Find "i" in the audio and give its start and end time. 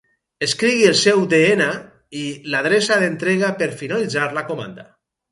2.21-2.23, 2.29-2.31